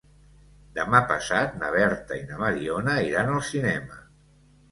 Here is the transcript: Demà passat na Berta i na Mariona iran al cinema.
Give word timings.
Demà 0.77 1.01
passat 1.09 1.59
na 1.63 1.67
Berta 1.75 2.17
i 2.21 2.23
na 2.31 2.39
Mariona 2.43 2.97
iran 3.09 3.29
al 3.35 3.43
cinema. 3.51 4.01